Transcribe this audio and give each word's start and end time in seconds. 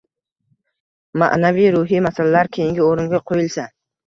ma’naviy-ruhiy 1.23 2.01
masalalar 2.07 2.51
keyingi 2.59 2.83
o‘ringa 2.89 3.23
qo‘yilsa 3.31 3.69